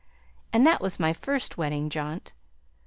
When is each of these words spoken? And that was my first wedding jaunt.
And 0.51 0.65
that 0.65 0.81
was 0.81 0.99
my 0.99 1.13
first 1.13 1.59
wedding 1.59 1.87
jaunt. 1.87 2.33